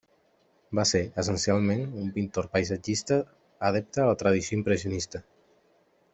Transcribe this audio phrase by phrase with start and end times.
[0.77, 3.19] Va ser, essencialment, un pintor paisatgista
[3.71, 5.25] adepte a la tradició impressionista.